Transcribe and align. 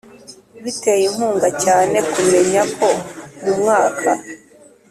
Biteye 0.63 1.03
inkunga 1.09 1.47
cyane 1.63 1.97
kumenya 2.11 2.61
ko 2.77 2.89
mu 3.43 3.53
mwaka 3.59 4.09